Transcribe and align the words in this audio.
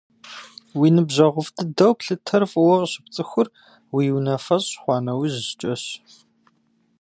Уи 0.79 0.89
ныбжьэгъуфӀ 0.95 1.51
дыдэу 1.57 1.93
плъытэр 1.97 2.43
фӀыуэ 2.51 2.75
къыщыпцӀыхур 2.79 3.47
уи 3.95 4.05
унафэщӀ 4.17 4.73
хъуа 4.81 4.97
нэужькӀэщ. 5.05 5.83